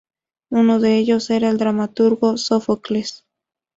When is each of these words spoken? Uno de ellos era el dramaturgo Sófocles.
Uno 0.49 0.79
de 0.79 0.97
ellos 0.97 1.29
era 1.29 1.51
el 1.51 1.59
dramaturgo 1.59 2.35
Sófocles. 2.37 3.23